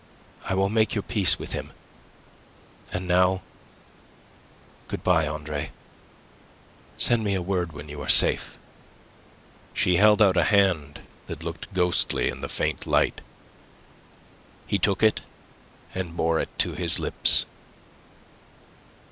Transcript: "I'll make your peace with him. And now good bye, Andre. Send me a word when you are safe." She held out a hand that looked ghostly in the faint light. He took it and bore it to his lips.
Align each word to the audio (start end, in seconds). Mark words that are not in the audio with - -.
"I'll 0.49 0.67
make 0.67 0.95
your 0.95 1.03
peace 1.03 1.37
with 1.37 1.53
him. 1.53 1.73
And 2.91 3.07
now 3.07 3.43
good 4.87 5.03
bye, 5.03 5.27
Andre. 5.27 5.69
Send 6.97 7.23
me 7.23 7.35
a 7.35 7.41
word 7.43 7.71
when 7.71 7.87
you 7.87 8.01
are 8.01 8.09
safe." 8.09 8.57
She 9.75 9.97
held 9.97 10.19
out 10.19 10.37
a 10.37 10.45
hand 10.45 11.01
that 11.27 11.43
looked 11.43 11.71
ghostly 11.75 12.29
in 12.29 12.41
the 12.41 12.49
faint 12.49 12.87
light. 12.87 13.21
He 14.65 14.79
took 14.79 15.03
it 15.03 15.21
and 15.93 16.17
bore 16.17 16.39
it 16.39 16.49
to 16.57 16.73
his 16.73 16.97
lips. 16.97 17.45